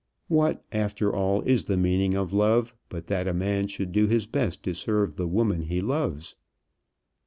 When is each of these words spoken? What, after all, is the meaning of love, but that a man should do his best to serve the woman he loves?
What, 0.29 0.65
after 0.71 1.13
all, 1.13 1.43
is 1.43 1.65
the 1.65 1.77
meaning 1.77 2.15
of 2.15 2.33
love, 2.33 2.73
but 2.89 3.05
that 3.05 3.27
a 3.27 3.35
man 3.35 3.67
should 3.67 3.91
do 3.91 4.07
his 4.07 4.25
best 4.25 4.63
to 4.63 4.73
serve 4.73 5.13
the 5.15 5.27
woman 5.27 5.61
he 5.61 5.79
loves? 5.79 6.33